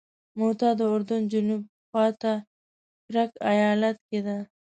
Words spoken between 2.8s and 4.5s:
کرک ایالت کې ده.